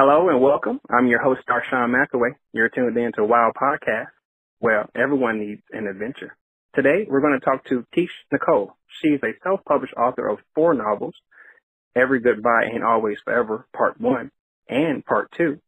[0.00, 0.78] Hello and welcome.
[0.96, 2.36] I'm your host, Darshawn McAway.
[2.52, 4.06] You're tuned in to Wild Podcast.
[4.60, 6.36] Well, everyone needs an adventure.
[6.72, 8.76] Today, we're going to talk to Keish Nicole.
[8.86, 11.16] She's a self-published author of four novels,
[11.96, 14.30] Every Goodbye Ain't Always Forever, Part 1
[14.68, 15.58] and Part 2,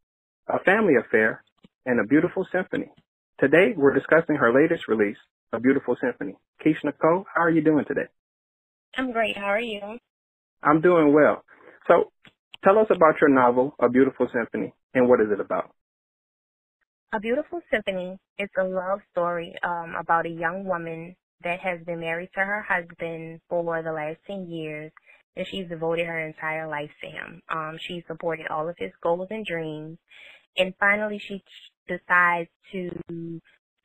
[0.46, 1.42] A Family Affair,
[1.84, 2.92] and A Beautiful Symphony.
[3.40, 5.18] Today, we're discussing her latest release,
[5.52, 6.36] A Beautiful Symphony.
[6.64, 8.06] Keish Nicole, how are you doing today?
[8.96, 9.36] I'm great.
[9.36, 9.98] How are you?
[10.62, 11.42] I'm doing well.
[11.88, 12.12] So,
[12.62, 15.70] Tell us about your novel, A Beautiful Symphony, and what is it about?
[17.12, 22.00] A Beautiful Symphony is a love story um, about a young woman that has been
[22.00, 24.92] married to her husband for the last 10 years,
[25.36, 27.40] and she's devoted her entire life to him.
[27.48, 29.96] Um, supported all of his goals and dreams,
[30.58, 31.42] and finally she
[31.88, 32.90] decides to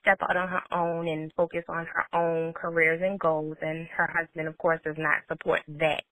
[0.01, 4.13] step out on her own and focus on her own careers and goals, and her
[4.13, 6.03] husband, of course, does not support that.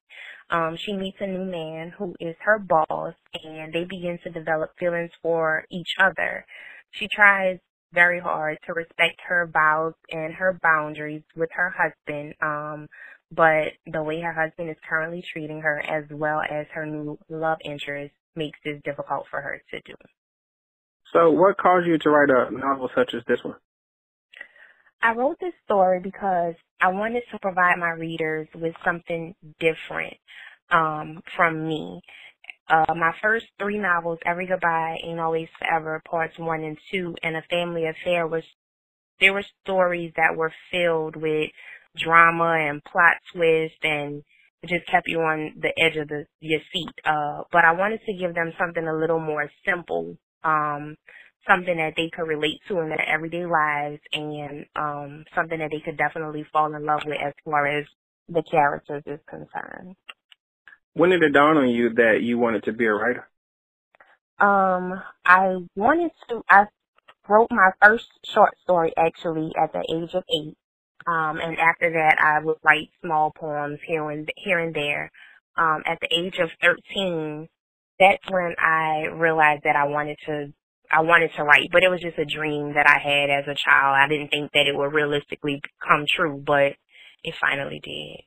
[0.53, 4.69] Um, she meets a new man who is her boss, and they begin to develop
[4.77, 6.45] feelings for each other.
[6.91, 7.57] She tries
[7.91, 12.87] very hard to respect her vows and her boundaries with her husband, um,
[13.31, 17.57] but the way her husband is currently treating her, as well as her new love
[17.65, 19.95] interest, makes this difficult for her to do.
[21.13, 23.55] So, what caused you to write a novel such as this one?
[25.01, 30.15] I wrote this story because I wanted to provide my readers with something different
[30.69, 32.01] um, from me.
[32.69, 37.37] Uh, my first three novels, Every Goodbye Ain't Always Forever, parts one and two, and
[37.37, 38.43] A Family Affair was,
[39.21, 41.51] there were stories that were filled with
[41.95, 44.21] drama and plot twist and
[44.65, 46.93] just kept you on the edge of the, your seat.
[47.05, 50.97] Uh, but I wanted to give them something a little more simple, um,
[51.47, 55.79] something that they could relate to in their everyday lives and um something that they
[55.79, 57.85] could definitely fall in love with as far as
[58.29, 59.95] the characters is concerned.
[60.93, 63.27] When did it dawn on you that you wanted to be a writer?
[64.39, 66.65] Um, I wanted to I
[67.27, 70.55] wrote my first short story actually at the age of eight.
[71.05, 75.11] Um, and after that I would write small poems here and here and there.
[75.57, 77.47] Um, at the age of thirteen,
[77.99, 80.53] that's when I realized that I wanted to
[80.93, 83.57] I wanted to write, but it was just a dream that I had as a
[83.57, 83.97] child.
[83.97, 86.73] I didn't think that it would realistically come true, but
[87.23, 88.21] it finally did.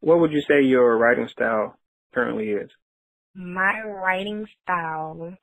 [0.00, 1.76] What would you say your writing style
[2.14, 2.70] currently is?
[3.34, 5.34] My writing style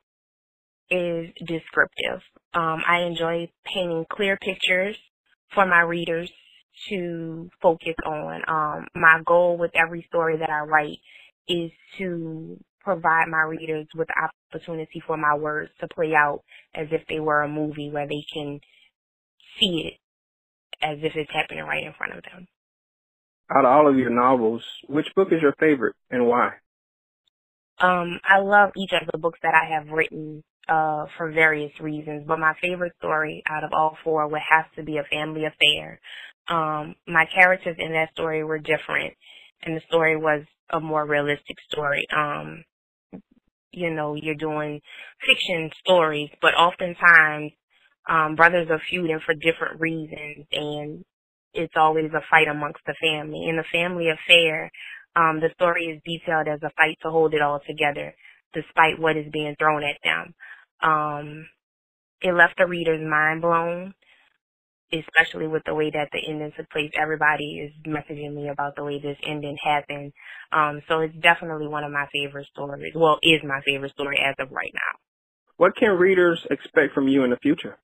[0.90, 2.22] is descriptive.
[2.54, 4.98] Um, I enjoy painting clear pictures
[5.54, 6.32] for my readers
[6.90, 8.42] to focus on.
[8.48, 10.98] Um, my goal with every story that I write
[11.48, 16.42] is to provide my readers with the opportunity for my words to play out
[16.76, 18.60] as if they were a movie where they can
[19.60, 20.00] see it
[20.86, 22.48] as if it's happening right in front of them.
[23.50, 26.52] Out of all of your novels, which book is your favorite and why?
[27.80, 32.24] Um, I love each of the books that I have written uh, for various reasons,
[32.28, 36.00] but my favorite story out of all four would have to be a family affair.
[36.48, 39.14] Um, my characters in that story were different,
[39.62, 42.06] and the story was a more realistic story.
[42.16, 42.64] Um,
[43.74, 44.82] you know, you're doing
[45.26, 47.52] fiction stories, but oftentimes
[48.08, 51.04] um, brothers are feuding for different reasons, and
[51.54, 53.48] it's always a fight amongst the family.
[53.48, 54.72] In the family affair,
[55.16, 58.14] um, the story is detailed as a fight to hold it all together,
[58.54, 60.34] despite what is being thrown at them.
[60.82, 61.48] Um,
[62.22, 63.94] it left the reader's mind blown
[64.94, 66.92] especially with the way that the ending took place.
[67.00, 70.14] Everybody is messaging me about the way this ending happened.
[70.52, 72.94] Um, so it's definitely one of my favorite stories.
[72.96, 75.00] Well, is my favorite story as of right now.
[75.58, 77.78] What can readers expect from you in the future?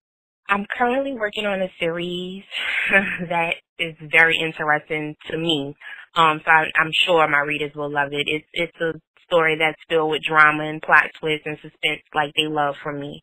[0.50, 2.44] I'm currently working on a series
[3.30, 5.76] that is very interesting to me.
[6.16, 8.28] Um, so I, I'm sure my readers will love it.
[8.28, 8.94] It's it's a
[9.28, 13.22] story that's filled with drama and plot twists and suspense like they love from me.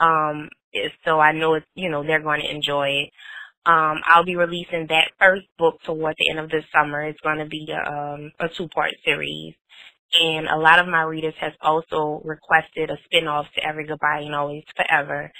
[0.00, 0.48] Um,
[1.04, 3.10] so I know it's, you know, they're going to enjoy it.
[3.66, 7.02] Um, I'll be releasing that first book toward the end of this summer.
[7.02, 9.54] It's going to be a, um, a two-part series.
[10.18, 14.34] And a lot of my readers have also requested a spin-off to Every Goodbye Ain't
[14.34, 15.30] Always Forever.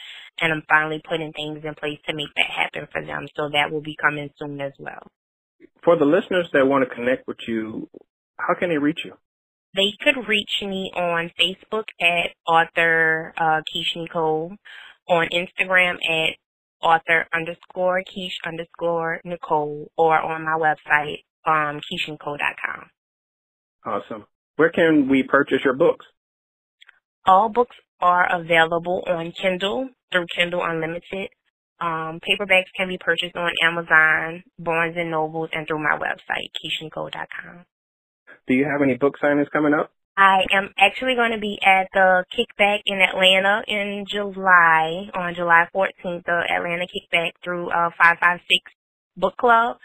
[0.41, 3.27] And I'm finally putting things in place to make that happen for them.
[3.35, 5.06] So that will be coming soon as well.
[5.83, 7.88] For the listeners that want to connect with you,
[8.37, 9.15] how can they reach you?
[9.75, 14.56] They could reach me on Facebook at author uh, Keish Nicole
[15.09, 16.37] on Instagram at
[16.82, 22.91] author underscore Keish underscore Nicole or on my website, um, KeishNicole.com.
[23.85, 24.26] Awesome.
[24.56, 26.06] Where can we purchase your books?
[27.26, 31.31] All books are available on Kindle through Kindle Unlimited.
[31.81, 37.64] Um, paperbacks can be purchased on Amazon, Barnes and Nobles, and through my website, KeishNicole.com.
[38.47, 39.93] Do you have any book signings coming up?
[40.17, 45.69] I am actually going to be at the Kickback in Atlanta in July, on July
[45.73, 48.73] 14th, the Atlanta Kickback through uh, 556
[49.17, 49.77] Book Club.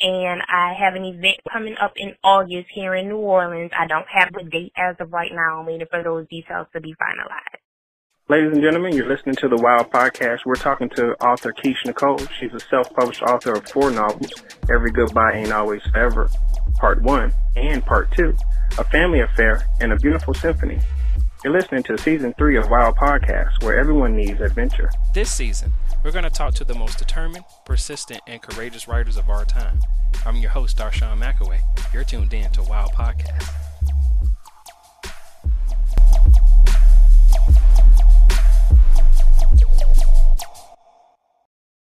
[0.00, 3.72] And I have an event coming up in August here in New Orleans.
[3.76, 5.58] I don't have the date as of right now.
[5.58, 7.60] I'm waiting for those details to be finalized.
[8.30, 10.46] Ladies and gentlemen, you're listening to the Wild Podcast.
[10.46, 12.16] We're talking to author Keish Nicole.
[12.38, 14.30] She's a self-published author of four novels,
[14.72, 16.30] Every Goodbye Ain't Always Forever,
[16.80, 18.34] Part 1 and Part 2,
[18.78, 20.80] A Family Affair, and A Beautiful Symphony.
[21.44, 24.90] You're listening to Season 3 of Wild Podcast, where everyone needs adventure.
[25.12, 29.28] This season, we're going to talk to the most determined, persistent, and courageous writers of
[29.28, 29.80] our time.
[30.24, 31.60] I'm your host, Darshawn McAway.
[31.92, 33.59] You're tuned in to Wild Podcast.